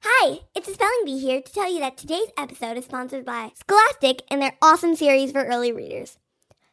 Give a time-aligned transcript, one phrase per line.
[0.00, 4.22] Hi, it's Spelling Bee here to tell you that today's episode is sponsored by Scholastic
[4.30, 6.18] and their awesome series for early readers.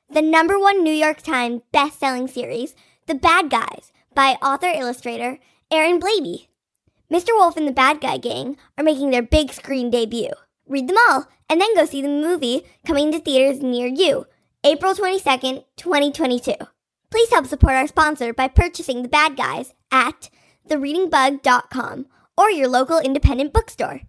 [0.07, 2.75] The number one New York Times best-selling series,
[3.07, 5.39] The Bad Guys, by author illustrator
[5.71, 6.49] Aaron Blabey.
[7.11, 7.29] Mr.
[7.29, 10.29] Wolf and the Bad Guy Gang are making their big screen debut.
[10.67, 14.27] Read them all, and then go see the movie coming to theaters near you,
[14.63, 16.53] April 22nd, 2022.
[17.09, 20.29] Please help support our sponsor by purchasing The Bad Guys at
[20.69, 22.05] thereadingbug.com
[22.37, 24.01] or your local independent bookstore.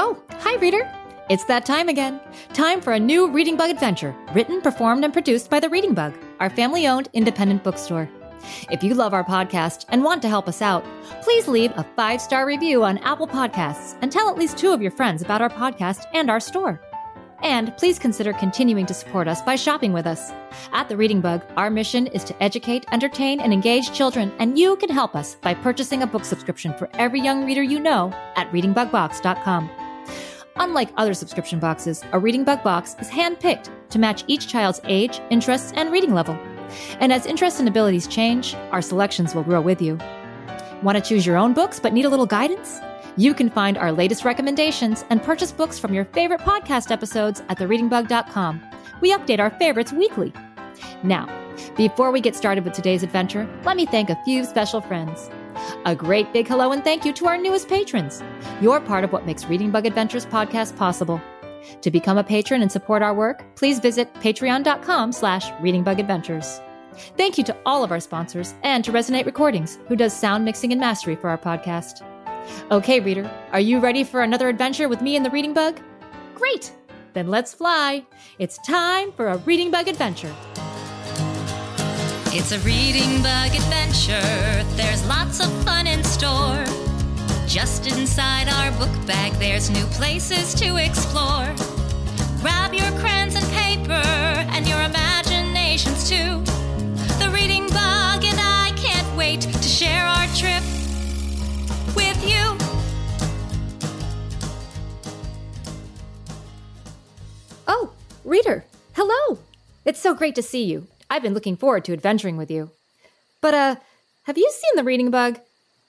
[0.00, 0.90] Oh, hi, reader.
[1.28, 2.20] It's that time again.
[2.54, 6.14] Time for a new Reading Bug adventure, written, performed, and produced by The Reading Bug,
[6.40, 8.08] our family owned independent bookstore.
[8.70, 10.84] If you love our podcast and want to help us out,
[11.22, 14.80] please leave a five star review on Apple Podcasts and tell at least two of
[14.80, 16.80] your friends about our podcast and our store.
[17.42, 20.32] And please consider continuing to support us by shopping with us.
[20.72, 24.76] At The Reading Bug, our mission is to educate, entertain, and engage children, and you
[24.76, 28.50] can help us by purchasing a book subscription for every young reader you know at
[28.50, 29.70] readingbugbox.com.
[30.56, 35.20] Unlike other subscription boxes, a Reading Bug box is handpicked to match each child's age,
[35.30, 36.34] interests, and reading level.
[36.98, 39.98] And as interests and abilities change, our selections will grow with you.
[40.82, 42.80] Want to choose your own books but need a little guidance?
[43.18, 47.58] You can find our latest recommendations and purchase books from your favorite podcast episodes at
[47.58, 48.62] thereadingbug.com.
[49.00, 50.32] We update our favorites weekly.
[51.02, 51.26] Now,
[51.76, 55.30] before we get started with today's adventure, let me thank a few special friends.
[55.84, 58.22] A great big hello and thank you to our newest patrons.
[58.60, 61.20] You're part of what makes Reading Bug Adventures podcast possible.
[61.80, 66.62] To become a patron and support our work, please visit patreon.com slash readingbugadventures.
[67.16, 70.70] Thank you to all of our sponsors and to Resonate Recordings, who does sound mixing
[70.70, 72.07] and mastery for our podcast.
[72.70, 75.80] Okay, reader, are you ready for another adventure with me and the Reading Bug?
[76.34, 76.72] Great!
[77.14, 78.04] Then let's fly.
[78.38, 80.34] It's time for a Reading Bug adventure.
[82.30, 84.64] It's a reading bug adventure.
[84.76, 86.62] There's lots of fun in store.
[87.46, 91.54] Just inside our book bag, there's new places to explore.
[92.42, 96.47] Grab your crayons and paper and your imaginations too.
[108.28, 109.38] Reader, hello!
[109.86, 110.86] It's so great to see you.
[111.08, 112.70] I've been looking forward to adventuring with you.
[113.40, 113.76] But, uh,
[114.24, 115.40] have you seen the reading bug?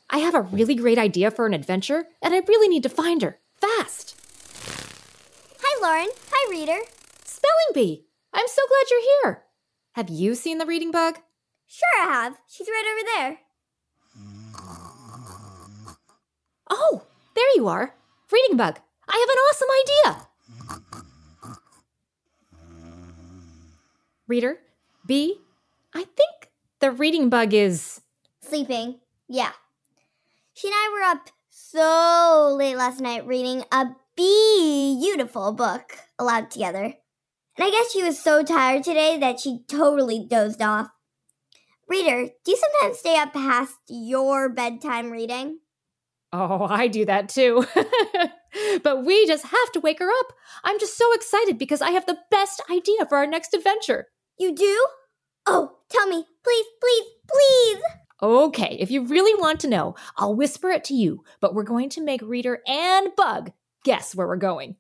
[0.10, 3.22] I have a really great idea for an adventure, and I really need to find
[3.22, 3.40] her.
[3.58, 4.16] Fast!
[5.62, 6.08] Hi, Lauren.
[6.32, 6.80] Hi, reader.
[7.26, 8.06] Spelling Bee!
[8.34, 9.44] I'm so glad you're here.
[9.94, 11.20] Have you seen the reading bug?
[11.68, 12.38] Sure, I have.
[12.48, 13.40] She's right over there.
[16.70, 17.04] Oh,
[17.36, 17.96] there you are.
[18.32, 18.80] Reading bug,
[19.10, 20.29] I have an awesome
[24.30, 24.60] Reader,
[25.08, 25.42] B,
[25.92, 26.52] I think
[26.82, 28.02] the reading bug is.
[28.42, 29.00] Sleeping.
[29.28, 29.54] Yeah.
[30.54, 36.84] She and I were up so late last night reading a beautiful book aloud together.
[36.84, 36.94] And
[37.58, 40.92] I guess she was so tired today that she totally dozed off.
[41.88, 45.58] Reader, do you sometimes stay up past your bedtime reading?
[46.32, 47.66] Oh, I do that too.
[48.84, 50.34] but we just have to wake her up.
[50.64, 54.08] I'm just so excited because I have the best idea for our next adventure.
[54.40, 54.88] You do?
[55.46, 57.82] Oh, tell me, please, please, please.
[58.22, 61.90] Okay, if you really want to know, I'll whisper it to you, but we're going
[61.90, 63.52] to make Reader and Bug
[63.84, 64.78] guess where we're going.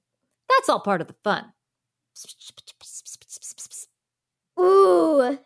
[0.47, 1.52] That's all part of the fun.
[4.59, 5.40] Ooh,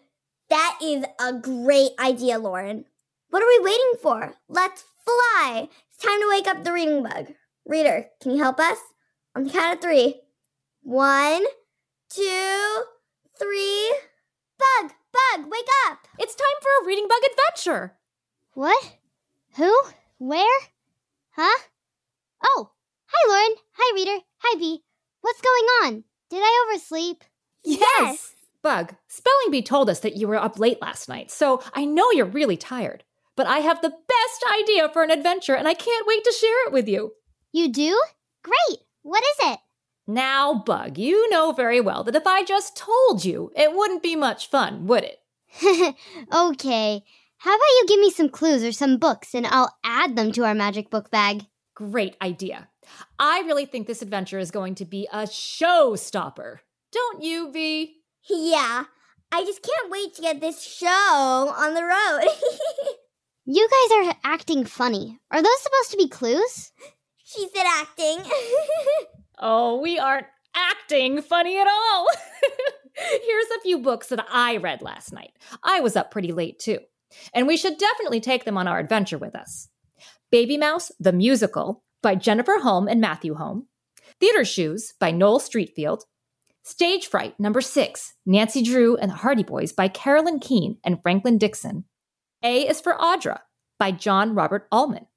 [0.50, 2.86] that is a great idea, Lauren.
[3.30, 4.36] What are we waiting for?
[4.48, 5.70] Let's fly.
[5.90, 7.34] It's time to wake up the reading bug.
[7.66, 8.78] Reader, can you help us?
[9.36, 10.22] On the count of three.
[10.84, 11.44] One,
[12.10, 12.84] two,
[13.38, 13.96] three.
[14.58, 16.08] Bug, bug, wake up.
[16.20, 17.98] It's time for a Reading Bug adventure.
[18.54, 18.98] What?
[19.56, 19.74] Who?
[20.20, 20.60] Where?
[21.32, 21.64] Huh?
[22.44, 22.72] Oh,
[23.08, 23.56] hi, Lauren.
[23.74, 24.24] Hi, reader.
[24.40, 24.84] Hi, Bee.
[25.22, 26.04] What's going on?
[26.30, 27.24] Did I oversleep?
[27.64, 28.36] Yes.
[28.62, 32.12] Bug, Spelling Bee told us that you were up late last night, so I know
[32.12, 33.04] you're really tired.
[33.36, 36.68] But I have the best idea for an adventure, and I can't wait to share
[36.68, 37.14] it with you.
[37.52, 38.00] You do?
[38.44, 38.80] Great.
[39.02, 39.60] What is it?
[40.06, 44.16] Now, Bug, you know very well that if I just told you, it wouldn't be
[44.16, 45.20] much fun, would it?
[46.34, 47.04] okay.
[47.38, 50.46] How about you give me some clues or some books and I'll add them to
[50.46, 51.46] our magic book bag?
[51.76, 52.70] Great idea.
[53.18, 56.58] I really think this adventure is going to be a showstopper.
[56.92, 57.96] Don't you, V?
[58.30, 58.84] Yeah,
[59.32, 60.88] I just can't wait to get this show
[61.56, 62.30] on the road.
[63.46, 65.20] You guys are acting funny.
[65.30, 66.72] Are those supposed to be clues?
[67.26, 68.20] she said acting.
[69.38, 72.08] Oh, we aren't acting funny at all.
[72.96, 75.32] Here's a few books that I read last night.
[75.64, 76.80] I was up pretty late too.
[77.34, 79.70] And we should definitely take them on our adventure with us.
[80.32, 83.68] Babymouse, the Musical by Jennifer Holm and Matthew Holm.
[84.20, 86.02] Theater Shoes by Noel Streatfeild.
[86.64, 91.38] Stage Fright number six, Nancy Drew and the Hardy Boys by Carolyn Keene and Franklin
[91.38, 91.84] Dixon.
[92.42, 93.40] A is for Audra
[93.78, 95.08] by John Robert Allman.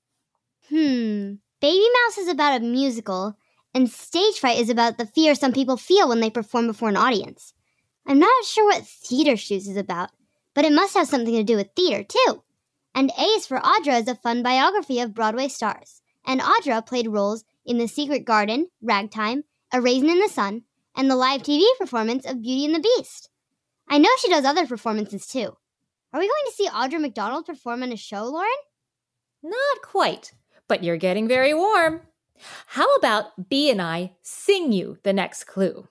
[0.69, 1.34] Hmm.
[1.60, 3.36] Baby Mouse is about a musical,
[3.76, 6.96] and Stage Fright is about the fear some people feel when they perform before an
[6.96, 7.52] audience.
[8.06, 10.12] I'm not sure what Theater Shoes is about,
[10.55, 12.43] but it must have something to do with theater, too.
[12.94, 16.00] And A is for Audra is a fun biography of Broadway stars.
[16.25, 20.62] And Audra played roles in The Secret Garden, Ragtime, A Raisin in the Sun,
[20.96, 23.29] and the live TV performance of Beauty and the Beast.
[23.90, 25.55] I know she does other performances, too.
[26.14, 28.49] Are we going to see Audra McDonald perform in a show, Lauren?
[29.43, 30.32] Not quite,
[30.67, 32.00] but you're getting very warm.
[32.66, 35.88] How about B and I sing you the next clue?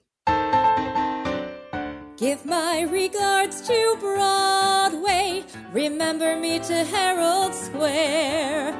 [2.17, 5.43] Give my regards to Broadway.
[5.73, 8.73] Remember me to Herald Square.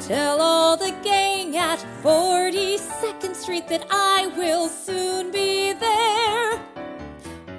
[0.00, 6.58] Tell all the gang at 42nd Street that I will soon be there.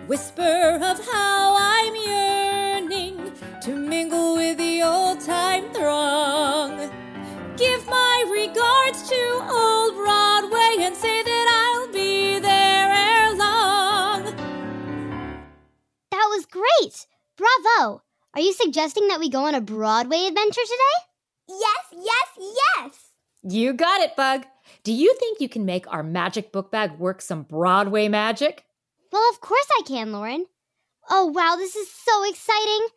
[0.08, 1.56] Whisper of how
[16.80, 17.06] great!
[17.38, 18.02] Bravo!
[18.34, 21.06] Are you suggesting that we go on a Broadway adventure today?
[21.48, 23.00] yes, yes, yes.
[23.42, 24.46] You got it, Bug.
[24.84, 28.66] Do you think you can make our magic book bag work some Broadway magic?
[29.12, 30.46] Well, of course I can, Lauren.
[31.10, 32.88] Oh, wow, this is so exciting!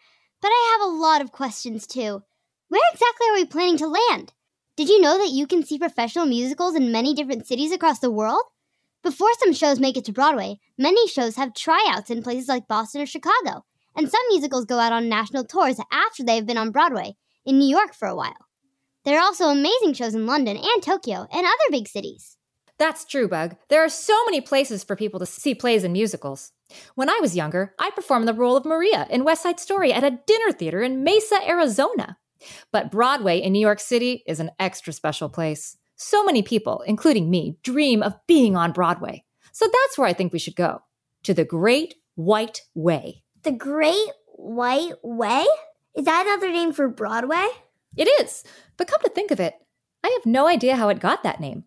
[0.42, 2.22] But I have a lot of questions, too.
[2.68, 4.32] Where exactly are we planning to land?
[4.76, 8.10] Did you know that you can see professional musicals in many different cities across the
[8.10, 8.42] world?
[9.02, 13.02] Before some shows make it to Broadway, many shows have tryouts in places like Boston
[13.02, 13.64] or Chicago,
[13.96, 17.58] and some musicals go out on national tours after they have been on Broadway in
[17.58, 18.48] New York for a while.
[19.04, 22.36] There are also amazing shows in London and Tokyo and other big cities.
[22.78, 23.56] That's true, Bug.
[23.68, 26.52] There are so many places for people to see plays and musicals.
[26.94, 30.04] When I was younger, I performed the role of Maria in West Side Story at
[30.04, 32.16] a dinner theater in Mesa, Arizona.
[32.72, 35.76] But Broadway in New York City is an extra special place.
[35.96, 39.24] So many people, including me, dream of being on Broadway.
[39.52, 40.82] So that's where I think we should go
[41.22, 43.21] to the Great White Way.
[43.42, 45.44] The Great White Way?
[45.96, 47.48] Is that another name for Broadway?
[47.96, 48.44] It is,
[48.76, 49.54] but come to think of it,
[50.04, 51.64] I have no idea how it got that name.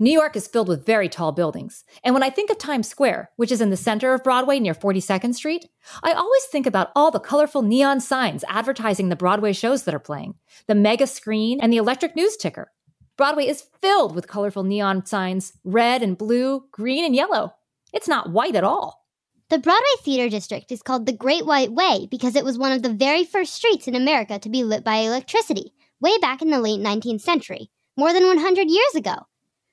[0.00, 3.30] New York is filled with very tall buildings, and when I think of Times Square,
[3.36, 5.66] which is in the center of Broadway near 42nd Street,
[6.02, 10.00] I always think about all the colorful neon signs advertising the Broadway shows that are
[10.00, 10.34] playing,
[10.66, 12.72] the mega screen, and the electric news ticker.
[13.16, 17.54] Broadway is filled with colorful neon signs red and blue, green and yellow.
[17.92, 19.01] It's not white at all.
[19.52, 22.82] The Broadway Theater District is called the Great White Way because it was one of
[22.82, 26.58] the very first streets in America to be lit by electricity, way back in the
[26.58, 29.12] late 19th century, more than 100 years ago.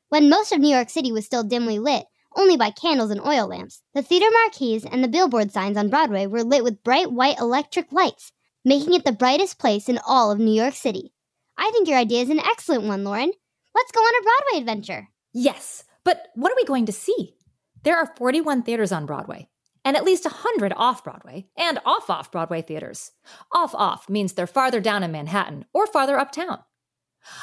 [0.10, 3.48] When most of New York City was still dimly lit, only by candles and oil
[3.48, 7.40] lamps, the theater marquees and the billboard signs on Broadway were lit with bright white
[7.40, 8.34] electric lights,
[8.66, 11.14] making it the brightest place in all of New York City.
[11.58, 13.32] I think your idea is an excellent one, Lauren.
[13.74, 15.08] Let's go on a Broadway adventure.
[15.32, 17.36] Yes, but what are we going to see?
[17.84, 19.48] There are 41 theaters on Broadway,
[19.84, 23.12] and at least 100 off Broadway and off off Broadway theaters.
[23.52, 26.60] Off off means they're farther down in Manhattan or farther uptown.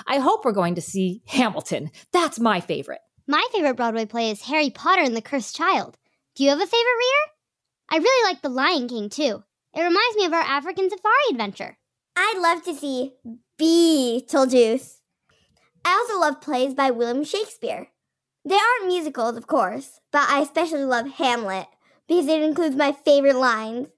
[0.07, 1.91] I hope we're going to see Hamilton.
[2.13, 3.01] That's my favorite.
[3.27, 5.99] My favorite Broadway play is Harry Potter and the Cursed Child.
[6.35, 7.33] Do you have a favorite reader?
[7.91, 9.43] I really like The Lion King too.
[9.75, 11.77] It reminds me of our African safari adventure.
[12.17, 13.13] I'd love to see
[13.61, 15.01] Beetlejuice.
[15.85, 17.89] I also love plays by William Shakespeare.
[18.45, 21.67] They aren't musicals, of course, but I especially love Hamlet
[22.09, 23.89] because it includes my favorite lines.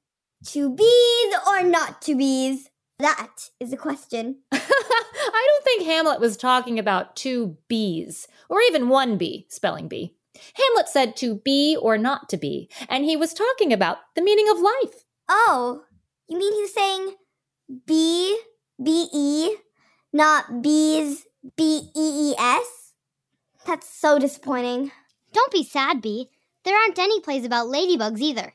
[0.47, 2.71] To bees or not to bees?
[3.01, 4.39] That is the question.
[4.53, 10.15] I don't think Hamlet was talking about two B's, or even one B, spelling bee.
[10.55, 14.49] Hamlet said to be or not to be, and he was talking about the meaning
[14.49, 15.05] of life.
[15.29, 15.83] Oh,
[16.29, 17.15] you mean he's saying
[17.87, 18.41] B,
[18.83, 19.57] B E,
[20.13, 22.95] not bees, B E E S?
[23.67, 24.93] That's so disappointing.
[25.33, 26.31] Don't be sad, Bee.
[26.65, 28.55] There aren't any plays about ladybugs either.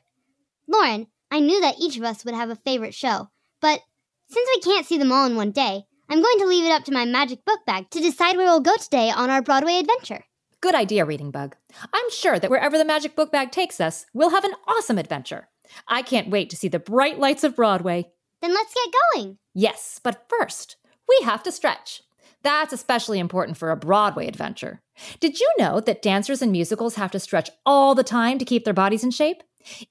[0.68, 3.30] Lauren, I knew that each of us would have a favorite show,
[3.60, 3.80] but
[4.28, 6.84] Since we can't see them all in one day, I'm going to leave it up
[6.84, 10.24] to my magic book bag to decide where we'll go today on our Broadway adventure.
[10.60, 11.56] Good idea, Reading Bug.
[11.92, 15.48] I'm sure that wherever the magic book bag takes us, we'll have an awesome adventure.
[15.86, 18.10] I can't wait to see the bright lights of Broadway.
[18.40, 19.38] Then let's get going.
[19.54, 20.76] Yes, but first,
[21.08, 22.02] we have to stretch.
[22.42, 24.82] That's especially important for a Broadway adventure.
[25.20, 28.64] Did you know that dancers in musicals have to stretch all the time to keep
[28.64, 29.42] their bodies in shape?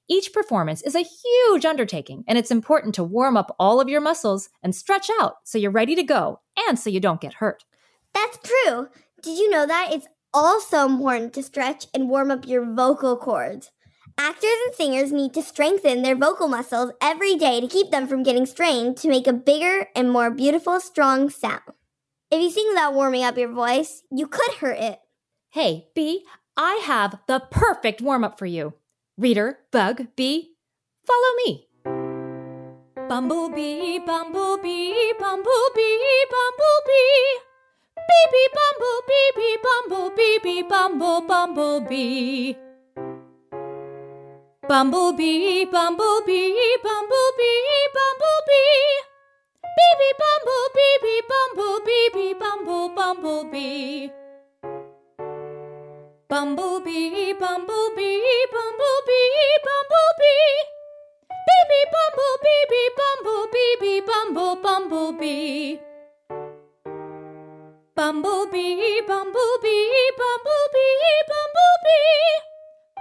[0.08, 4.00] Each performance is a huge undertaking, and it's important to warm up all of your
[4.00, 7.64] muscles and stretch out so you're ready to go and so you don't get hurt.
[8.12, 8.88] That's true.
[9.22, 9.92] Did you know that?
[9.92, 13.70] It's also important to stretch and warm up your vocal cords.
[14.16, 18.22] Actors and singers need to strengthen their vocal muscles every day to keep them from
[18.22, 21.62] getting strained to make a bigger and more beautiful, strong sound.
[22.34, 24.98] If you sing without warming up your voice, you could hurt it.
[25.50, 26.24] Hey, Bee,
[26.56, 28.74] I have the perfect warm up for you.
[29.16, 30.56] Reader, Bug, Bee,
[31.06, 31.68] follow me.
[33.08, 37.38] Bumblebee, bumblebee, bumblebee, bumblebee.
[38.10, 42.56] Baby bumblebee, bee bumblebee, bee bumble bumblebee.
[44.66, 48.93] Bumblebee, bumblebee, bumblebee, bumblebee.
[49.76, 54.10] Baby bumblebee, bee bumblebee, bee bumble bumblebee.
[56.30, 60.54] Bumblebee, bumblebee, bumblebee, bumblebee.
[61.48, 65.80] Baby bumblebee, bee bumblebee, bee bumble bumblebee.
[67.96, 72.30] Bumblebee, bumblebee, bumblebee, bumblebee.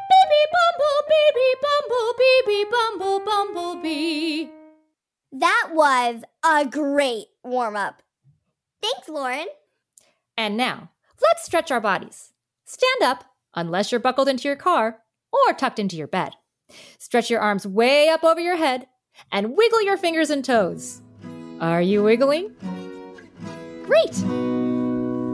[0.10, 4.62] Baby bumblebee, bee bumblebee, bee bumble bumblebee.
[5.43, 8.01] That was a great warm up.
[8.81, 9.47] Thanks, Lauren.
[10.38, 12.31] And now, let's stretch our bodies.
[12.63, 15.00] Stand up, unless you're buckled into your car
[15.33, 16.35] or tucked into your bed.
[16.97, 18.88] Stretch your arms way up over your head
[19.33, 21.01] and wiggle your fingers and toes.
[21.59, 22.55] Are you wiggling?
[23.83, 24.62] Great!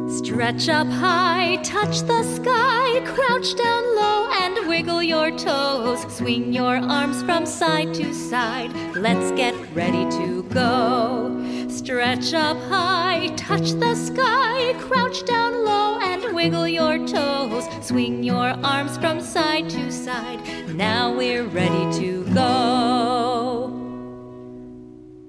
[0.10, 6.02] Stretch up high, touch the sky, crouch down low and wiggle your toes.
[6.12, 8.74] Swing your arms from side to side.
[8.96, 11.68] Let's get ready to go.
[11.70, 17.66] Stretch up high, touch the sky, crouch down low and wiggle your toes.
[17.86, 20.42] Swing your arms from side to side.
[20.76, 23.72] Now we're ready to go.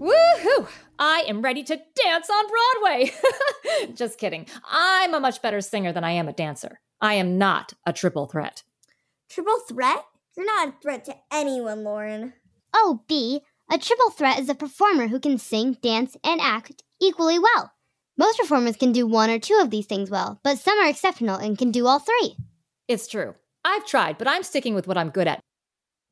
[0.00, 0.68] Woohoo!
[1.02, 3.10] I am ready to dance on Broadway.
[3.94, 4.46] Just kidding.
[4.70, 6.78] I'm a much better singer than I am a dancer.
[7.00, 8.62] I am not a triple threat.
[9.30, 10.04] Triple threat?
[10.36, 12.34] You're not a threat to anyone, Lauren.
[12.74, 13.40] Oh, B,
[13.72, 17.72] a triple threat is a performer who can sing, dance, and act equally well.
[18.18, 21.36] Most performers can do one or two of these things well, but some are exceptional
[21.36, 22.36] and can do all three.
[22.88, 23.34] It's true.
[23.64, 25.40] I've tried, but I'm sticking with what I'm good at.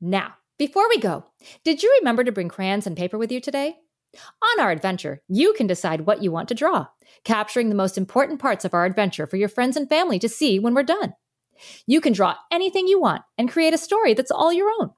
[0.00, 1.26] Now, before we go,
[1.62, 3.76] did you remember to bring crayons and paper with you today?
[4.14, 6.86] On our adventure, you can decide what you want to draw,
[7.24, 10.58] capturing the most important parts of our adventure for your friends and family to see
[10.58, 11.14] when we're done.
[11.86, 14.90] You can draw anything you want and create a story that's all your own.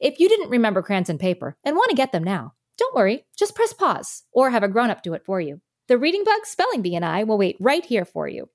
[0.00, 3.26] If you didn't remember crayons and paper and want to get them now, don't worry,
[3.38, 5.60] just press pause or have a grown up do it for you.
[5.88, 8.48] The Reading Bug, Spelling Bee, and I will wait right here for you.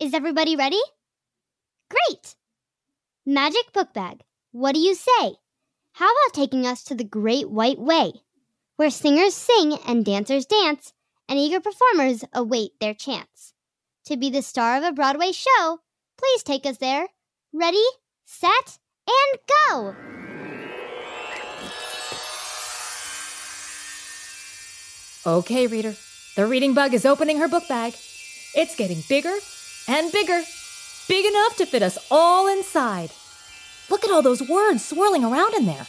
[0.00, 0.80] Is everybody ready?
[1.90, 2.34] Great!
[3.26, 4.22] Magic Book Bag,
[4.52, 5.36] what do you say?
[5.96, 8.12] How about taking us to the Great White Way,
[8.76, 10.94] where singers sing and dancers dance,
[11.28, 13.52] and eager performers await their chance?
[14.06, 15.80] To be the star of a Broadway show,
[16.16, 17.08] please take us there.
[17.52, 17.84] Ready,
[18.24, 19.94] set, and go!
[25.26, 25.94] Okay, reader,
[26.36, 27.94] the Reading Bug is opening her book bag.
[28.54, 29.34] It's getting bigger
[29.86, 30.42] and bigger,
[31.06, 33.10] big enough to fit us all inside.
[33.92, 35.86] Look at all those words swirling around in there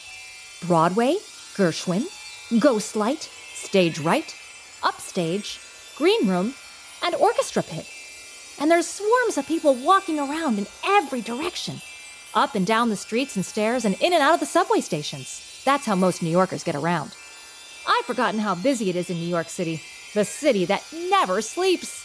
[0.68, 1.16] Broadway,
[1.56, 2.04] Gershwin,
[2.50, 4.36] Ghostlight, Stage Right,
[4.84, 5.58] Upstage,
[5.96, 6.54] Green Room,
[7.02, 7.90] and Orchestra Pit.
[8.60, 11.80] And there's swarms of people walking around in every direction
[12.34, 15.62] up and down the streets and stairs and in and out of the subway stations.
[15.64, 17.16] That's how most New Yorkers get around.
[17.88, 19.82] I've forgotten how busy it is in New York City,
[20.14, 22.04] the city that never sleeps.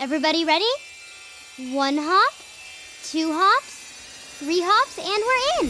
[0.00, 0.72] Everybody ready?
[1.70, 2.34] One hop,
[3.04, 3.79] two hops,
[4.40, 5.68] three hops, and we're in.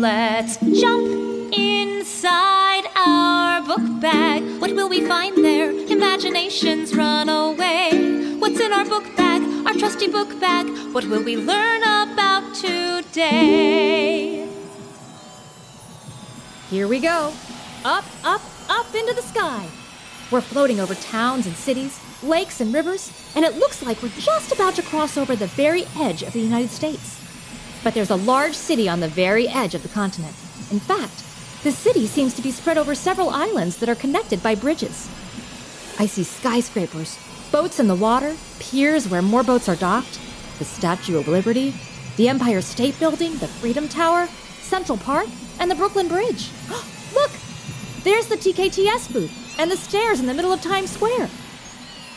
[0.00, 4.42] Let's jump inside our book bag.
[4.60, 5.70] What will we find there?
[5.70, 8.34] Imaginations run away.
[8.40, 9.40] What's in our book bag?
[9.64, 10.66] Our trusty book bag.
[10.92, 14.48] What will we learn about today?
[16.70, 17.32] Here we go.
[17.84, 19.68] Up, up, up into the sky.
[20.30, 24.52] We're floating over towns and cities, lakes and rivers, and it looks like we're just
[24.52, 27.20] about to cross over the very edge of the United States.
[27.82, 30.34] But there's a large city on the very edge of the continent.
[30.70, 31.24] In fact,
[31.62, 35.10] The city seems to be spread over several islands that are connected by bridges.
[35.98, 37.18] I see skyscrapers,
[37.52, 40.18] boats in the water, piers where more boats are docked,
[40.58, 41.74] the Statue of Liberty,
[42.16, 44.26] the Empire State Building, the Freedom Tower,
[44.62, 45.26] Central Park,
[45.58, 46.48] and the Brooklyn Bridge.
[47.14, 47.30] Look!
[48.04, 51.28] There's the TKTS booth and the stairs in the middle of Times Square.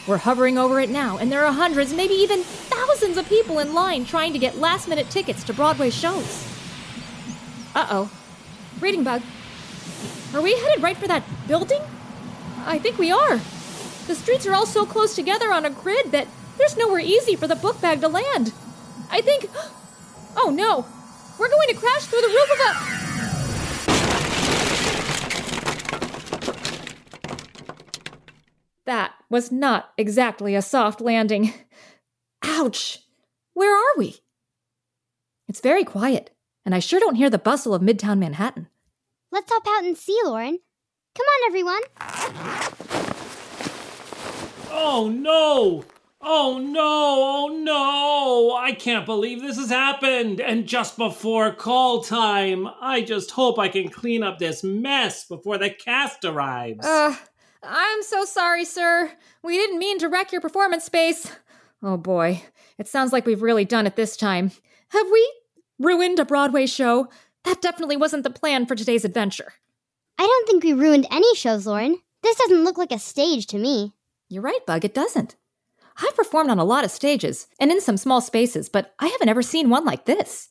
[0.08, 3.74] We're hovering over it now, and there are hundreds, maybe even thousands of people in
[3.74, 6.48] line trying to get last minute tickets to Broadway shows.
[7.76, 8.12] Uh oh.
[8.80, 9.22] Reading bug.
[10.34, 11.82] Are we headed right for that building?
[12.66, 13.36] I think we are.
[14.08, 17.48] The streets are all so close together on a grid that there's nowhere easy for
[17.48, 18.54] the book bag to land.
[19.12, 19.50] I think.
[20.36, 20.84] Oh no!
[21.38, 23.13] We're going to crash through the roof of a.
[28.86, 31.54] That was not exactly a soft landing.
[32.44, 33.00] Ouch!
[33.54, 34.18] Where are we?
[35.48, 36.32] It's very quiet,
[36.66, 38.68] and I sure don't hear the bustle of Midtown Manhattan.
[39.32, 40.60] Let's hop out and see, Lauren.
[41.16, 41.82] Come on, everyone.
[44.72, 45.86] Oh no!
[46.26, 46.80] Oh no!
[46.82, 48.56] Oh no!
[48.56, 50.40] I can't believe this has happened!
[50.40, 52.68] And just before call time!
[52.82, 56.86] I just hope I can clean up this mess before the cast arrives.
[56.86, 57.16] Uh,
[57.64, 59.12] I'm so sorry, sir.
[59.42, 61.32] We didn't mean to wreck your performance space.
[61.82, 62.44] Oh boy,
[62.78, 64.52] it sounds like we've really done it this time.
[64.90, 65.34] Have we
[65.80, 67.10] ruined a Broadway show?
[67.44, 69.54] That definitely wasn't the plan for today's adventure.
[70.18, 71.98] I don't think we ruined any shows, Lauren.
[72.22, 73.94] This doesn't look like a stage to me.
[74.30, 75.36] You're right, Bug, it doesn't.
[75.98, 79.30] I've performed on a lot of stages and in some small spaces, but I haven't
[79.30, 80.50] ever seen one like this.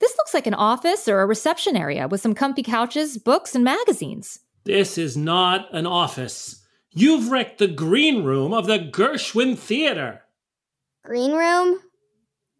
[0.00, 3.64] This looks like an office or a reception area with some comfy couches, books, and
[3.64, 4.40] magazines.
[4.64, 6.66] This is not an office.
[6.90, 10.22] You've wrecked the green room of the Gershwin Theater.
[11.04, 11.80] Green room?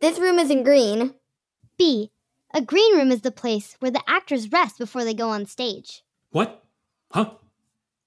[0.01, 1.15] This room isn't green.
[1.77, 2.11] B.
[2.55, 6.03] A green room is the place where the actors rest before they go on stage.
[6.31, 6.65] What?
[7.13, 7.33] Huh?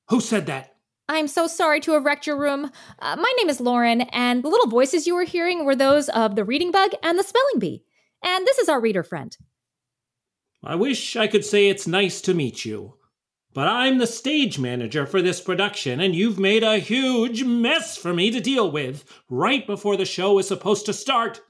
[0.10, 0.76] Who said that?
[1.08, 2.72] I'm so sorry to have wrecked your room.
[3.00, 6.36] Uh, my name is Lauren, and the little voices you were hearing were those of
[6.36, 7.84] the Reading Bug and the Spelling Bee.
[8.24, 9.36] And this is our reader friend.
[10.64, 12.96] I wish I could say it's nice to meet you.
[13.54, 18.14] But I'm the stage manager for this production, and you've made a huge mess for
[18.14, 21.42] me to deal with right before the show is supposed to start.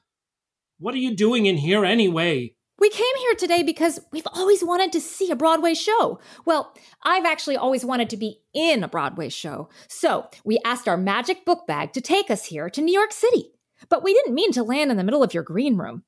[0.80, 2.56] What are you doing in here anyway?
[2.80, 6.20] We came here today because we've always wanted to see a Broadway show.
[6.44, 9.70] Well, I've actually always wanted to be in a Broadway show.
[9.88, 13.52] So we asked our magic book bag to take us here to New York City.
[13.90, 16.02] But we didn't mean to land in the middle of your green room.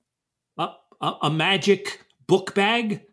[0.57, 3.03] A, a, a magic book bag?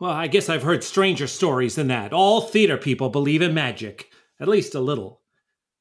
[0.00, 2.14] Well, I guess I've heard stranger stories than that.
[2.14, 4.06] All theater people believe in magic,
[4.40, 5.20] at least a little.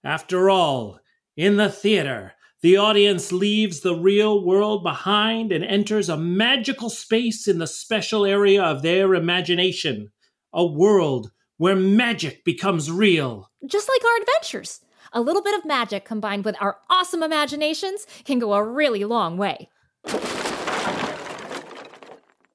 [0.04, 1.00] After all,
[1.38, 7.48] in the theater, the audience leaves the real world behind and enters a magical space
[7.48, 10.12] in the special area of their imagination.
[10.52, 13.50] A world where magic becomes real.
[13.66, 14.82] Just like our adventures.
[15.14, 19.38] A little bit of magic combined with our awesome imaginations can go a really long
[19.38, 19.70] way.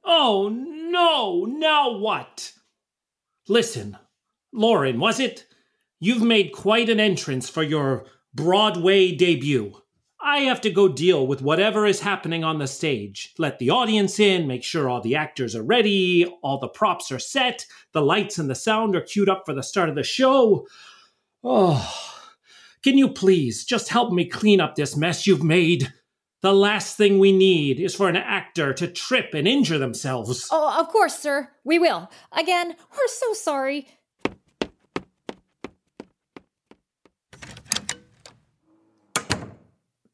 [0.04, 2.52] Oh no, now what?
[3.48, 3.96] Listen,
[4.52, 5.46] Lauren, was it?
[5.98, 9.74] You've made quite an entrance for your Broadway debut.
[10.20, 13.34] I have to go deal with whatever is happening on the stage.
[13.38, 17.18] Let the audience in, make sure all the actors are ready, all the props are
[17.18, 20.66] set, the lights and the sound are queued up for the start of the show.
[21.42, 21.94] Oh,
[22.82, 25.92] can you please just help me clean up this mess you've made?
[26.44, 30.46] The last thing we need is for an actor to trip and injure themselves.
[30.52, 31.48] Oh, of course, sir.
[31.64, 32.10] We will.
[32.32, 33.88] Again, we're so sorry.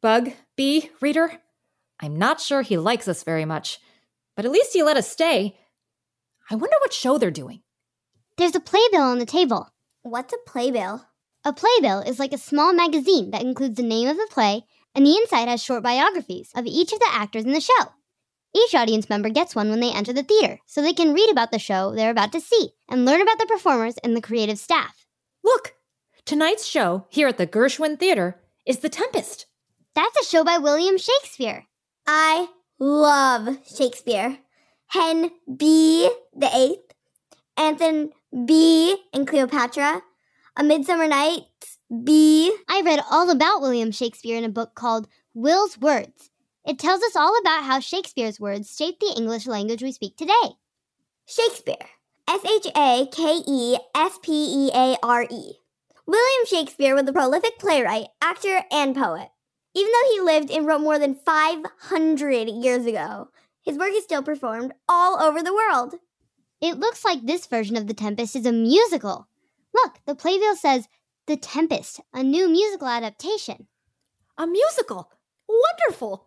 [0.00, 1.40] Bug, Bee, Reader,
[1.98, 3.80] I'm not sure he likes us very much,
[4.36, 5.58] but at least he let us stay.
[6.48, 7.62] I wonder what show they're doing.
[8.36, 9.68] There's a playbill on the table.
[10.02, 11.06] What's a playbill?
[11.44, 14.62] A playbill is like a small magazine that includes the name of the play,
[14.94, 17.92] and the inside has short biographies of each of the actors in the show.
[18.54, 21.52] Each audience member gets one when they enter the theater, so they can read about
[21.52, 25.06] the show they're about to see and learn about the performers and the creative staff.
[25.44, 25.74] Look!
[26.24, 29.46] Tonight's show here at the Gershwin Theater is The Tempest.
[29.94, 31.66] That's a show by William Shakespeare.
[32.06, 32.48] I
[32.78, 34.38] love Shakespeare.
[34.88, 36.94] Hen B the Eighth,
[37.56, 38.10] Antony
[38.44, 40.02] B and Cleopatra,
[40.56, 42.56] A Midsummer Night's B.
[42.68, 46.30] I read all about William Shakespeare in a book called Will's Words.
[46.64, 50.54] It tells us all about how Shakespeare's words shaped the English language we speak today.
[51.26, 51.88] Shakespeare.
[52.28, 55.54] S H A K E S P E A R E.
[56.06, 59.30] William Shakespeare was a prolific playwright, actor, and poet.
[59.74, 63.30] Even though he lived and wrote more than 500 years ago,
[63.62, 65.94] his work is still performed all over the world.
[66.60, 69.26] It looks like this version of The Tempest is a musical.
[69.74, 70.86] Look, the playbill says
[71.30, 73.68] The Tempest, a new musical adaptation.
[74.36, 75.12] A musical!
[75.48, 76.26] Wonderful!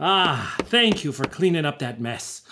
[0.00, 2.42] Ah, thank you for cleaning up that mess.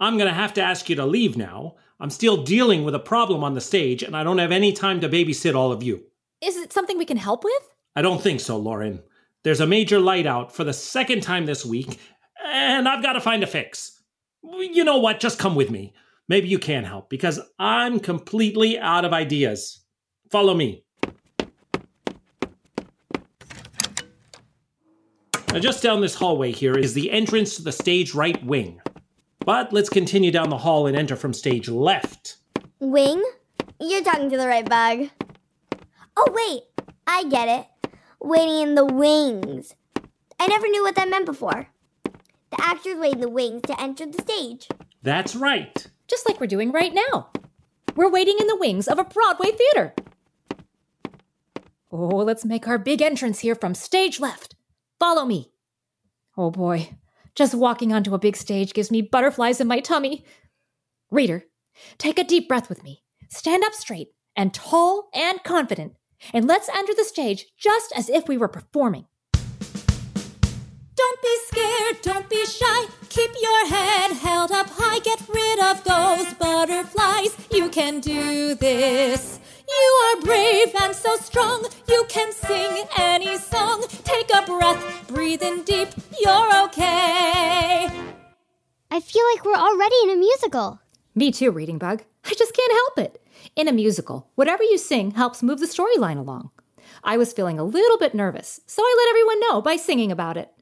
[0.00, 1.76] I'm gonna have to ask you to leave now.
[2.00, 5.00] I'm still dealing with a problem on the stage, and I don't have any time
[5.00, 6.02] to babysit all of you.
[6.40, 7.70] Is it something we can help with?
[7.94, 9.04] I don't think so, Lauren.
[9.44, 12.00] There's a major light out for the second time this week,
[12.44, 14.02] and I've got to find a fix.
[14.42, 15.20] You know what?
[15.20, 15.92] Just come with me.
[16.32, 19.84] Maybe you can help, because I'm completely out of ideas.
[20.30, 20.82] Follow me.
[25.52, 28.80] Now, just down this hallway here is the entrance to the stage right wing.
[29.40, 32.38] But let's continue down the hall and enter from stage left.
[32.80, 33.22] Wing?
[33.78, 35.10] You're talking to the right bug.
[36.16, 36.62] Oh, wait.
[37.06, 37.92] I get it.
[38.22, 39.74] Waiting in the wings.
[40.40, 41.68] I never knew what that meant before.
[42.04, 44.68] The actors wait in the wings to enter the stage.
[45.02, 45.88] That's right.
[46.12, 47.30] Just like we're doing right now.
[47.96, 49.94] We're waiting in the wings of a Broadway theater.
[51.90, 54.54] Oh, let's make our big entrance here from stage left.
[55.00, 55.52] Follow me.
[56.36, 56.90] Oh boy,
[57.34, 60.22] just walking onto a big stage gives me butterflies in my tummy.
[61.10, 61.44] Reader,
[61.96, 63.02] take a deep breath with me.
[63.30, 65.94] Stand up straight and tall and confident,
[66.34, 69.06] and let's enter the stage just as if we were performing.
[71.02, 72.86] Don't be scared, don't be shy.
[73.08, 75.00] Keep your head held up high.
[75.00, 77.36] Get rid of those butterflies.
[77.50, 79.40] You can do this.
[79.68, 81.66] You are brave and so strong.
[81.88, 83.84] You can sing any song.
[84.04, 85.88] Take a breath, breathe in deep.
[86.20, 87.90] You're okay.
[88.90, 90.80] I feel like we're already in a musical.
[91.16, 92.04] Me too, Reading Bug.
[92.24, 93.26] I just can't help it.
[93.56, 96.50] In a musical, whatever you sing helps move the storyline along.
[97.02, 100.36] I was feeling a little bit nervous, so I let everyone know by singing about
[100.36, 100.52] it.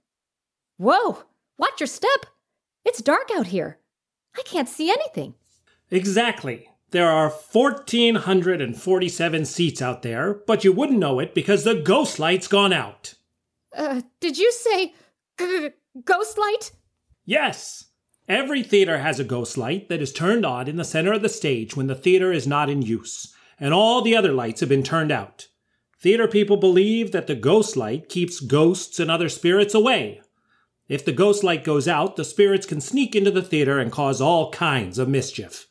[0.81, 1.25] Whoa,
[1.59, 2.25] watch your step.
[2.87, 3.77] It's dark out here.
[4.35, 5.35] I can't see anything.
[5.91, 6.71] Exactly.
[6.91, 12.49] There are 1,447 seats out there, but you wouldn't know it because the ghost light's
[12.49, 13.13] gone out.
[13.77, 14.95] Uh, did you say
[15.39, 15.69] g-
[16.07, 16.73] ghost light?
[17.27, 17.89] Yes.
[18.27, 21.29] Every theater has a ghost light that is turned on in the center of the
[21.29, 24.83] stage when the theater is not in use, and all the other lights have been
[24.83, 25.49] turned out.
[26.01, 30.23] Theater people believe that the ghost light keeps ghosts and other spirits away.
[30.91, 34.21] If the ghost light goes out, the spirits can sneak into the theater and cause
[34.21, 35.69] all kinds of mischief.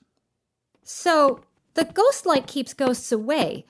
[0.82, 1.41] So,
[1.73, 3.65] the ghost light keeps ghosts away,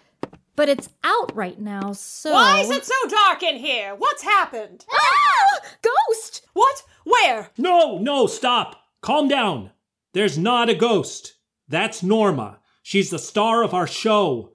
[0.56, 2.34] but it's out right now, so.
[2.34, 3.96] Why is it so dark in here?
[3.96, 4.86] What's happened?
[4.92, 5.60] Ah!
[5.82, 6.46] Ghost!
[6.54, 6.84] What?
[7.04, 7.50] Where?
[7.58, 8.84] No, no, stop.
[9.02, 9.72] Calm down.
[10.14, 11.34] There's not a ghost.
[11.68, 12.60] That's Norma.
[12.84, 14.54] She's the star of our show.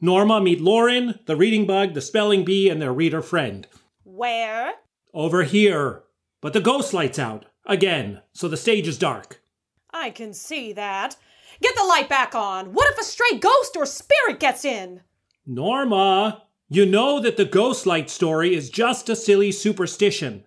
[0.00, 3.66] Norma, meet Lauren, the reading bug, the spelling bee, and their reader friend.
[4.04, 4.74] Where?
[5.12, 6.04] Over here.
[6.40, 7.46] But the ghost light's out.
[7.64, 9.42] Again, so the stage is dark.
[9.92, 11.16] I can see that.
[11.60, 12.72] Get the light back on.
[12.72, 15.00] What if a stray ghost or spirit gets in?
[15.46, 20.44] Norma, you know that the ghost light story is just a silly superstition.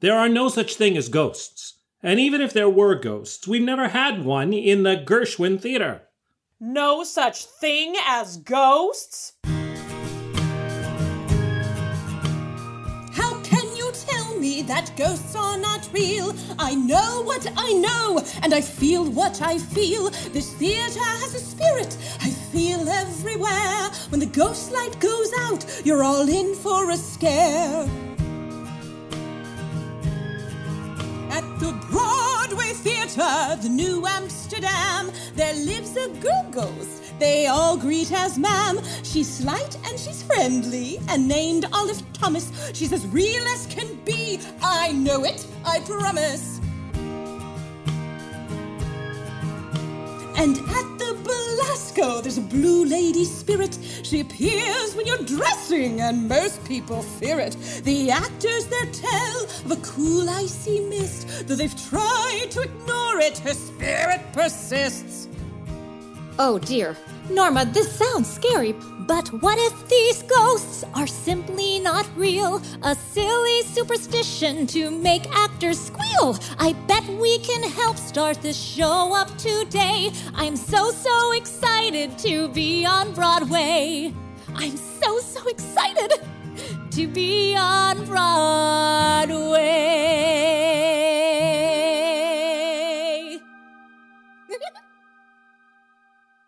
[0.00, 1.74] There are no such thing as ghosts.
[2.02, 6.02] And even if there were ghosts, we've never had one in the Gershwin Theater.
[6.60, 9.34] No such thing as ghosts?
[14.78, 16.32] That ghosts are not real?
[16.56, 20.10] I know what I know, and I feel what I feel.
[20.30, 23.90] This theater has a spirit I feel everywhere.
[24.10, 27.88] When the ghost light goes out, you're all in for a scare.
[31.38, 37.07] At the Broadway Theater, the New Amsterdam, there lives a girl ghost.
[37.18, 38.78] They all greet as ma'am.
[39.02, 42.52] She's slight and she's friendly, and named Olive Thomas.
[42.74, 44.40] She's as real as can be.
[44.62, 46.60] I know it, I promise.
[50.36, 53.76] And at the Belasco, there's a blue lady spirit.
[54.04, 57.56] She appears when you're dressing, and most people fear it.
[57.82, 61.48] The actors there tell of a cool, icy mist.
[61.48, 65.26] Though they've tried to ignore it, her spirit persists.
[66.40, 66.96] Oh dear.
[67.30, 68.72] Norma, this sounds scary.
[69.08, 72.62] But what if these ghosts are simply not real?
[72.82, 76.38] A silly superstition to make actors squeal.
[76.60, 80.12] I bet we can help start this show up today.
[80.34, 84.14] I'm so, so excited to be on Broadway.
[84.54, 86.12] I'm so, so excited
[86.92, 89.58] to be on Broadway.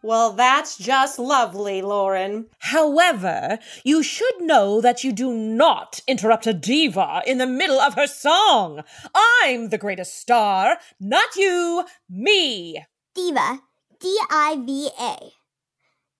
[0.03, 2.47] Well, that's just lovely, Lauren.
[2.59, 7.95] However, you should know that you do not interrupt a diva in the middle of
[7.95, 8.83] her song.
[9.15, 12.83] I'm the greatest star, not you, me.
[13.15, 13.61] Diva,
[14.01, 15.33] D I V A.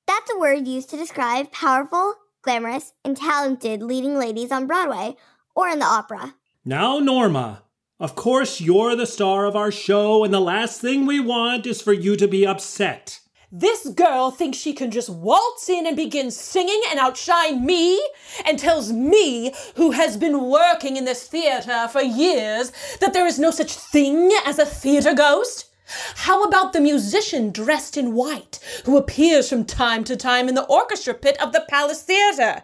[0.07, 5.17] That's a word used to describe powerful, glamorous, and talented leading ladies on Broadway
[5.55, 6.35] or in the opera.
[6.67, 7.63] Now, Norma,
[7.99, 11.81] of course you're the star of our show, and the last thing we want is
[11.81, 13.21] for you to be upset.
[13.53, 18.01] This girl thinks she can just waltz in and begin singing and outshine me,
[18.45, 23.41] and tells me, who has been working in this theater for years, that there is
[23.41, 25.67] no such thing as a theater ghost?
[26.15, 30.67] How about the musician dressed in white who appears from time to time in the
[30.67, 32.63] orchestra pit of the Palace Theater?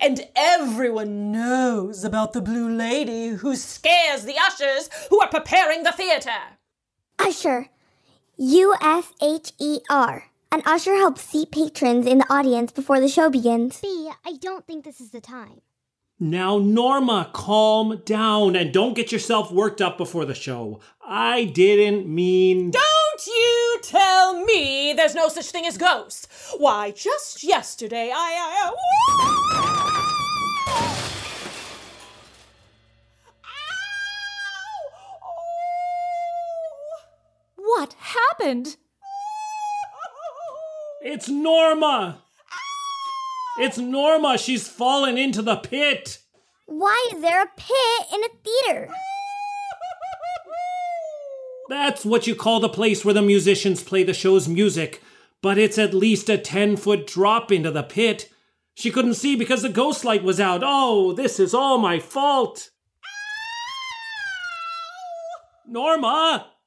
[0.00, 5.90] And everyone knows about the blue lady who scares the ushers who are preparing the
[5.90, 6.30] theater.
[7.18, 7.70] Usher.
[8.40, 10.26] U S H E R.
[10.52, 13.80] An usher helps seat patrons in the audience before the show begins.
[13.80, 15.60] B, I don't think this is the time.
[16.20, 20.78] Now, Norma, calm down and don't get yourself worked up before the show.
[21.04, 22.70] I didn't mean.
[22.70, 26.54] Don't you tell me there's no such thing as ghosts.
[26.58, 28.72] Why, just yesterday I.
[29.74, 29.87] I uh,
[37.78, 38.76] What happened?
[41.00, 42.18] It's Norma!
[43.60, 44.36] It's Norma!
[44.36, 46.18] She's fallen into the pit!
[46.66, 48.88] Why is there a pit in a theater?
[51.68, 55.00] That's what you call the place where the musicians play the show's music,
[55.40, 58.28] but it's at least a 10 foot drop into the pit.
[58.74, 60.62] She couldn't see because the ghost light was out.
[60.64, 62.70] Oh, this is all my fault.
[65.68, 66.57] Norma!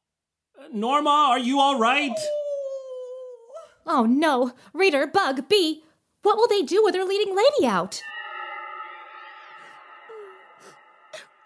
[0.71, 2.15] Norma, are you all right?
[3.85, 4.53] Oh no!
[4.73, 5.83] Reader, Bug, Bee,
[6.21, 8.01] what will they do with their leading lady out?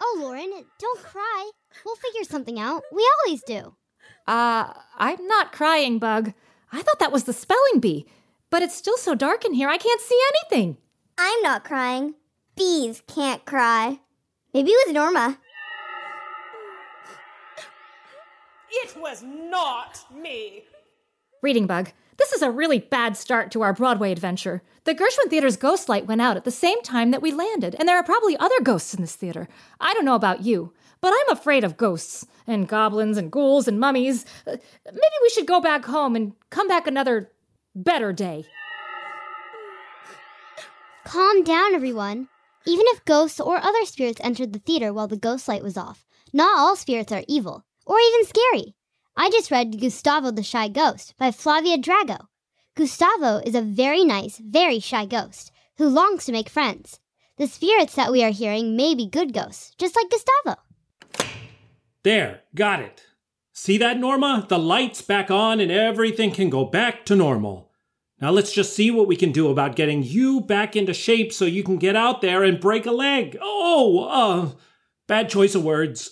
[0.01, 1.51] Oh, Lauren, don't cry.
[1.85, 2.83] We'll figure something out.
[2.91, 3.75] We always do.
[4.27, 6.33] Uh, I'm not crying, Bug.
[6.71, 8.05] I thought that was the spelling bee,
[8.49, 10.77] but it's still so dark in here I can't see anything.
[11.17, 12.15] I'm not crying.
[12.57, 13.99] Bees can't cry.
[14.53, 15.39] Maybe it was Norma.
[18.83, 20.63] It was not me.
[21.41, 24.61] Reading Bug, this is a really bad start to our Broadway adventure.
[24.83, 27.87] The Gershwin Theater's ghost light went out at the same time that we landed, and
[27.87, 29.47] there are probably other ghosts in this theater.
[29.79, 33.79] I don't know about you, but I'm afraid of ghosts and goblins and ghouls and
[33.79, 34.25] mummies.
[34.45, 37.31] Uh, maybe we should go back home and come back another
[37.73, 38.45] better day.
[41.05, 42.27] Calm down, everyone.
[42.65, 46.05] Even if ghosts or other spirits entered the theater while the ghost light was off,
[46.33, 48.75] not all spirits are evil, or even scary.
[49.15, 52.27] I just read Gustavo the Shy Ghost by Flavia Drago.
[52.75, 56.99] Gustavo is a very nice, very shy ghost who longs to make friends.
[57.37, 60.61] The spirits that we are hearing may be good ghosts, just like Gustavo.
[62.03, 63.03] There, got it.
[63.53, 64.45] See that, Norma?
[64.47, 67.71] The light's back on and everything can go back to normal.
[68.19, 71.45] Now let's just see what we can do about getting you back into shape so
[71.45, 73.37] you can get out there and break a leg.
[73.41, 74.51] Oh, uh,
[75.07, 76.11] bad choice of words.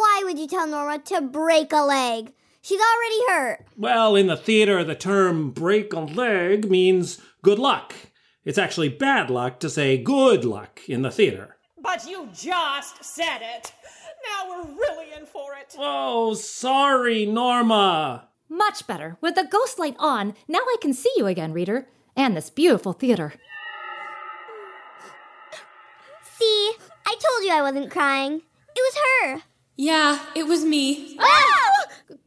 [0.00, 2.32] Why would you tell Norma to break a leg?
[2.62, 3.66] She's already hurt.
[3.76, 7.92] Well, in the theater, the term break a leg means good luck.
[8.42, 11.58] It's actually bad luck to say good luck in the theater.
[11.78, 13.74] But you just said it.
[14.24, 15.76] Now we're really in for it.
[15.78, 18.28] Oh, sorry, Norma.
[18.48, 19.18] Much better.
[19.20, 22.94] With the ghost light on, now I can see you again, reader, and this beautiful
[22.94, 23.34] theater.
[26.38, 26.72] See,
[27.06, 28.40] I told you I wasn't crying.
[28.74, 29.42] It was her.
[29.80, 31.16] Yeah, it was me.
[31.18, 31.86] Ah!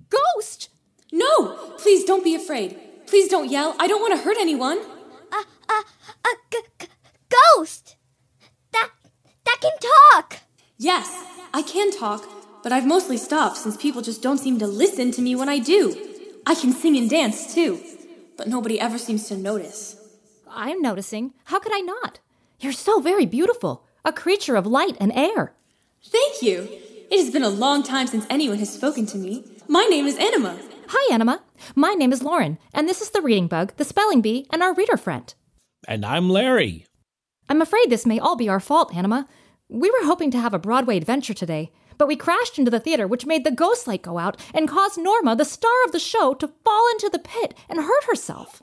[0.10, 0.70] Ghost!
[1.12, 1.54] No!
[1.78, 2.76] Please don't be afraid.
[3.06, 3.76] Please don't yell.
[3.78, 4.80] I don't want to hurt anyone.
[4.80, 5.78] A, a,
[6.26, 6.88] a g- g-
[7.30, 7.96] ghost!
[8.72, 8.90] That,
[9.46, 9.72] that can
[10.12, 10.38] talk!
[10.80, 12.28] Yes, I can talk,
[12.64, 15.60] but I've mostly stopped since people just don't seem to listen to me when I
[15.60, 15.96] do.
[16.48, 17.80] I can sing and dance too,
[18.36, 19.96] but nobody ever seems to notice.
[20.50, 21.36] I'm noticing.
[21.44, 22.18] How could I not?
[22.60, 25.54] You're so very beautiful, a creature of light and air.
[26.04, 26.80] Thank you.
[27.12, 29.44] It has been a long time since anyone has spoken to me.
[29.68, 30.58] My name is Anima.
[30.88, 31.42] Hi, Anima.
[31.76, 34.74] My name is Lauren, and this is the Reading Bug, the Spelling Bee, and our
[34.74, 35.34] reader friend.
[35.88, 36.86] And I'm Larry.
[37.50, 39.28] I'm afraid this may all be our fault, Anima.
[39.70, 43.08] We were hoping to have a Broadway adventure today, but we crashed into the theater,
[43.08, 46.34] which made the ghost light go out and caused Norma, the star of the show,
[46.36, 48.60] to fall into the pit and hurt herself.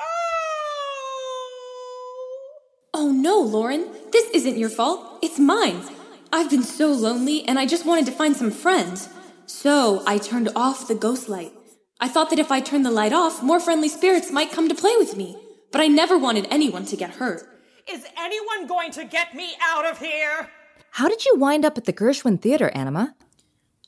[2.93, 3.87] Oh no, Lauren.
[4.13, 5.19] This isn't your fault.
[5.23, 5.83] It's mine.
[6.33, 9.09] I've been so lonely and I just wanted to find some friends.
[9.47, 11.53] So I turned off the ghost light.
[12.01, 14.75] I thought that if I turned the light off, more friendly spirits might come to
[14.75, 15.37] play with me.
[15.73, 17.43] But I never wanted anyone to get hurt.
[17.89, 20.49] Is anyone going to get me out of here?
[20.93, 23.15] How did you wind up at the Gershwin Theater, Anima?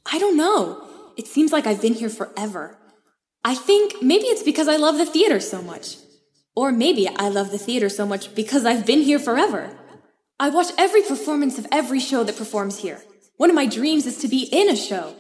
[0.07, 0.89] I don't know.
[1.17, 2.79] It seems like I've been here forever.
[3.45, 5.97] I think maybe it's because I love the theater so much.
[6.55, 9.77] Or maybe I love the theater so much because I've been here forever.
[10.43, 13.01] I watch every performance of every show that performs here.
[13.37, 15.15] One of my dreams is to be in a show.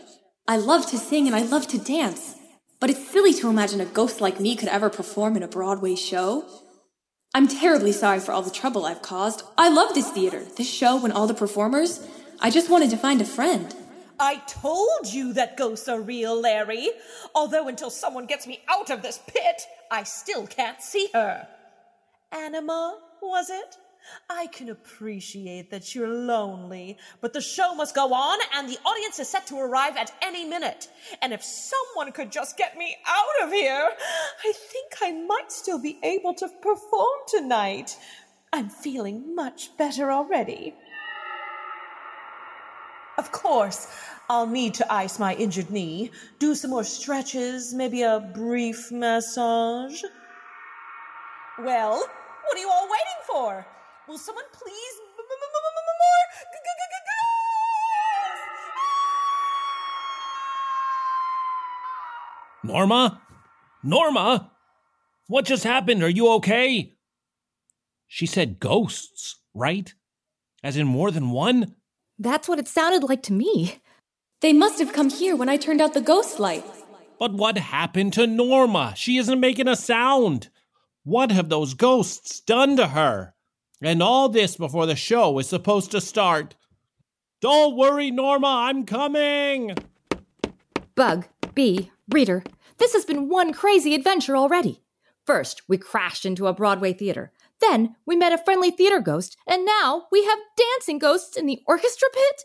[0.48, 2.34] I love to sing and I love to dance.
[2.80, 5.94] But it's silly to imagine a ghost like me could ever perform in a Broadway
[5.94, 6.44] show.
[7.36, 9.44] I'm terribly sorry for all the trouble I've caused.
[9.56, 12.04] I love this theater, this show, and all the performers.
[12.40, 13.72] I just wanted to find a friend.
[14.18, 16.90] I told you that ghosts are real, Larry.
[17.32, 21.46] Although until someone gets me out of this pit, I still can't see her.
[22.32, 23.76] Anima, was it?
[24.28, 29.18] I can appreciate that you're lonely, but the show must go on and the audience
[29.18, 30.88] is set to arrive at any minute.
[31.20, 33.90] And if someone could just get me out of here,
[34.44, 37.96] I think I might still be able to perform tonight.
[38.52, 40.74] I'm feeling much better already.
[43.18, 43.88] Of course,
[44.28, 50.02] I'll need to ice my injured knee, do some more stretches, maybe a brief massage.
[51.58, 53.66] Well, what are you all waiting for?
[54.08, 55.12] Will someone please more?
[62.64, 63.20] Norma?
[63.82, 64.50] Norma?
[65.28, 66.02] What just happened?
[66.02, 66.94] Are you okay?
[68.08, 69.94] She said ghosts, right?
[70.62, 71.76] As in more than one?
[72.18, 73.80] That's what it sounded like to me.
[74.40, 76.64] They must have come here when I turned out the ghost light.
[77.18, 78.94] But what happened to Norma?
[78.96, 80.48] She isn't making a sound.
[81.04, 83.31] What have those ghosts done to her?
[83.82, 86.54] And all this before the show is supposed to start.
[87.40, 89.74] Don't worry, Norma, I'm coming.
[90.94, 92.44] Bug, Bee, Reader,
[92.78, 94.82] this has been one crazy adventure already.
[95.26, 97.32] First, we crashed into a Broadway theater.
[97.60, 101.60] Then, we met a friendly theater ghost, and now we have dancing ghosts in the
[101.66, 102.44] orchestra pit?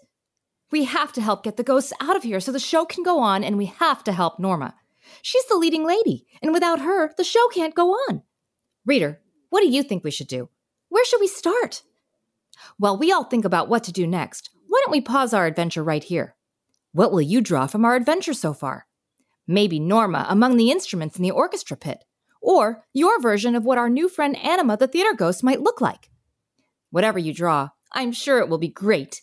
[0.72, 3.20] We have to help get the ghosts out of here so the show can go
[3.20, 4.76] on, and we have to help Norma.
[5.22, 8.24] She's the leading lady, and without her, the show can't go on.
[8.86, 9.20] Reader,
[9.50, 10.50] what do you think we should do?
[10.90, 11.84] Where should we start?
[12.78, 15.84] While we all think about what to do next, why don't we pause our adventure
[15.84, 16.36] right here?
[16.92, 18.88] What will you draw from our adventure so far?
[19.48, 22.04] Maybe Norma among the instruments in the orchestra pit,
[22.42, 26.10] or your version of what our new friend Anima the theater ghost might look like.
[26.90, 29.22] Whatever you draw, I'm sure it will be great.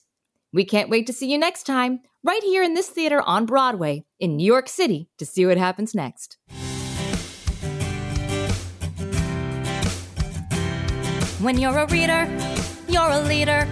[0.53, 4.05] We can't wait to see you next time, right here in this theater on Broadway
[4.21, 6.39] in New York City to see what happens next.
[11.45, 12.27] When you're a reader,
[12.89, 13.69] you're a leader.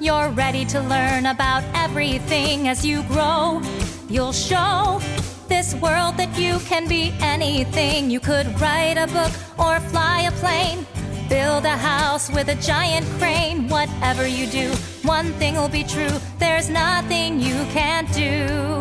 [0.00, 3.62] You're ready to learn about everything as you grow.
[4.08, 5.00] You'll show
[5.46, 8.10] this world that you can be anything.
[8.10, 10.84] You could write a book or fly a plane,
[11.28, 13.68] build a house with a giant crane.
[13.68, 14.72] Whatever you do,
[15.04, 18.80] one thing will be true there's nothing you can't do.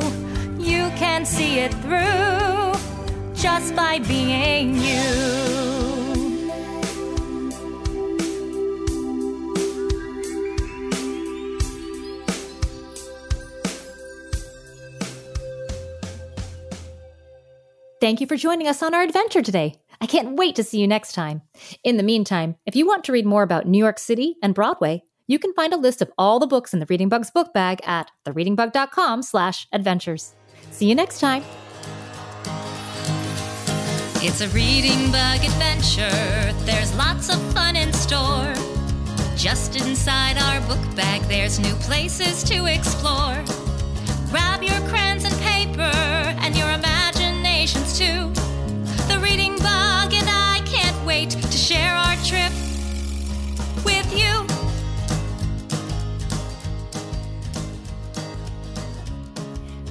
[0.57, 2.73] You can see it through
[3.35, 5.80] just by being you.
[18.01, 19.75] Thank you for joining us on our adventure today.
[20.01, 21.43] I can't wait to see you next time.
[21.83, 25.03] In the meantime, if you want to read more about New York City and Broadway,
[25.27, 27.79] you can find a list of all the books in the Reading Bugs book bag
[27.85, 30.33] at thereadingbug.com slash adventures.
[30.71, 31.43] See you next time.
[34.23, 36.53] It's a reading bug adventure.
[36.65, 38.55] There's lots of fun in store.
[39.35, 43.43] Just inside our book bag, there's new places to explore.
[44.31, 46.21] Grab your crayons and paper
[48.01, 49.13] and your imaginations too.
[49.13, 52.51] The reading bug and I can't wait to share our trip
[53.85, 54.45] with you.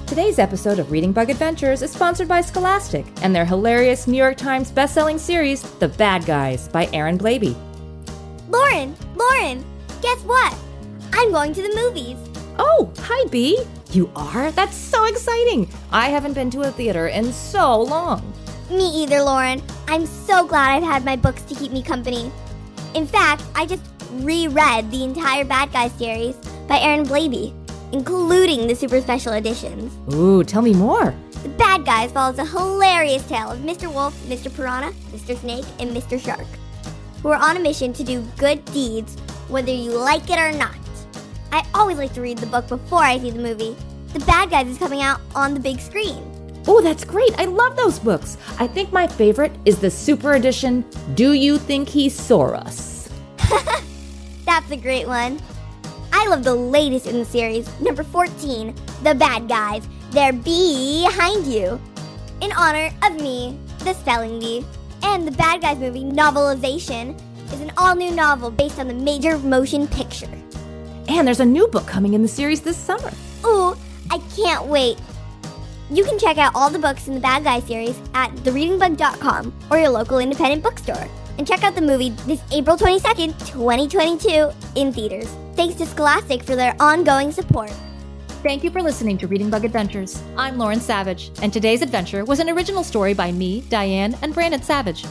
[0.05, 4.35] Today's episode of Reading Bug Adventures is sponsored by Scholastic and their hilarious New York
[4.35, 7.55] Times bestselling series, The Bad Guys by Aaron Blabey.
[8.49, 9.63] Lauren, Lauren,
[10.01, 10.53] guess what?
[11.13, 12.17] I'm going to the movies.
[12.59, 13.63] Oh, hi, Bee.
[13.91, 14.51] You are?
[14.51, 15.67] That's so exciting.
[15.91, 18.21] I haven't been to a theater in so long.
[18.69, 19.61] Me either, Lauren.
[19.89, 22.31] I'm so glad I've had my books to keep me company.
[22.93, 23.83] In fact, I just
[24.13, 26.35] reread the entire Bad Guys series
[26.69, 27.53] by Aaron Blabey,
[27.91, 29.91] including the super special editions.
[30.13, 31.13] Ooh, tell me more.
[31.43, 33.93] The Bad Guys follows a hilarious tale of Mr.
[33.93, 34.53] Wolf, Mr.
[34.55, 35.37] Piranha, Mr.
[35.37, 36.17] Snake, and Mr.
[36.17, 36.47] Shark,
[37.21, 39.17] who are on a mission to do good deeds,
[39.49, 40.77] whether you like it or not.
[41.51, 43.75] I always like to read the book before I see the movie.
[44.13, 46.27] The Bad Guys is coming out on the big screen.
[46.67, 47.37] Oh, that's great.
[47.39, 48.37] I love those books.
[48.59, 50.85] I think my favorite is the super edition
[51.15, 53.09] Do You Think He Saw Us?
[54.45, 55.39] That's a great one.
[56.13, 59.87] I love the latest in the series, number 14, The Bad Guys.
[60.11, 61.81] They're behind you.
[62.41, 64.65] In honor of me, the Spelling Bee.
[65.03, 67.19] And the Bad Guys movie novelization
[67.51, 70.29] is an all new novel based on the major motion picture.
[71.07, 73.11] And there's a new book coming in the series this summer.
[73.45, 73.75] Ooh,
[74.09, 74.97] I can't wait.
[75.89, 79.77] You can check out all the books in the Bad Guy series at thereadingbug.com or
[79.77, 81.07] your local independent bookstore.
[81.37, 85.29] And check out the movie this April 22nd, 2022 in theaters.
[85.55, 87.73] Thanks to Scholastic for their ongoing support.
[88.43, 90.21] Thank you for listening to Reading Bug Adventures.
[90.37, 94.61] I'm Lauren Savage, and today's adventure was an original story by me, Diane, and Brandon
[94.63, 95.05] Savage.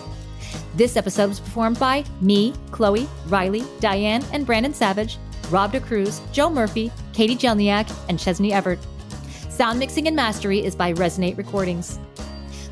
[0.74, 5.18] This episode was performed by me, Chloe, Riley, Diane, and Brandon Savage,
[5.50, 8.78] Rob DeCruz, Joe Murphy, Katie Jelniak, and Chesney Everett.
[9.48, 11.98] Sound mixing and mastery is by Resonate Recordings.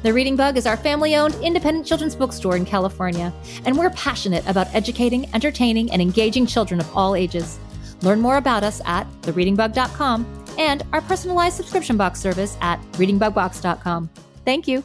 [0.03, 3.33] The Reading Bug is our family owned independent children's bookstore in California,
[3.65, 7.59] and we're passionate about educating, entertaining, and engaging children of all ages.
[8.03, 14.09] Learn more about us at thereadingbug.com and our personalized subscription box service at readingbugbox.com.
[14.45, 14.85] Thank you.